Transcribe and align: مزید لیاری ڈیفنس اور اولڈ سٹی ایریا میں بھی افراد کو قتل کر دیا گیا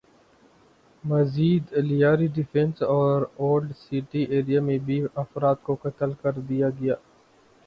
مزید 1.03 1.63
لیاری 1.81 2.27
ڈیفنس 2.35 2.81
اور 2.95 3.17
اولڈ 3.37 3.69
سٹی 3.77 4.21
ایریا 4.31 4.61
میں 4.61 4.77
بھی 4.85 4.99
افراد 5.15 5.55
کو 5.63 5.75
قتل 5.83 6.13
کر 6.21 6.39
دیا 6.49 6.69
گیا 6.71 6.95